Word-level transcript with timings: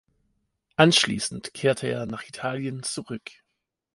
Anschließend 0.77 1.53
kehrte 1.53 1.85
er 1.85 2.07
nach 2.07 2.27
Italien 2.27 2.81
zurück. 2.81 3.29